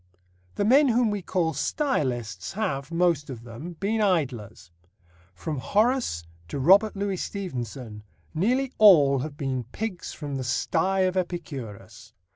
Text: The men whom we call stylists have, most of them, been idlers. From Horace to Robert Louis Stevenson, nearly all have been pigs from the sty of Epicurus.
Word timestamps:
The 0.55 0.65
men 0.65 0.87
whom 0.87 1.11
we 1.11 1.21
call 1.21 1.53
stylists 1.53 2.53
have, 2.53 2.91
most 2.91 3.29
of 3.29 3.43
them, 3.43 3.73
been 3.73 4.01
idlers. 4.01 4.71
From 5.35 5.59
Horace 5.59 6.23
to 6.47 6.57
Robert 6.57 6.95
Louis 6.95 7.17
Stevenson, 7.17 8.01
nearly 8.33 8.73
all 8.79 9.19
have 9.19 9.37
been 9.37 9.65
pigs 9.65 10.11
from 10.11 10.37
the 10.37 10.43
sty 10.43 11.01
of 11.01 11.15
Epicurus. 11.15 12.13